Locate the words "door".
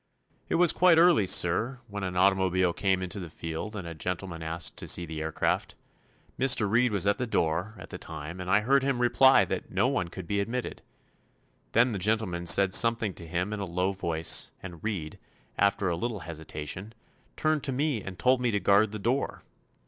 7.27-7.75, 18.97-19.43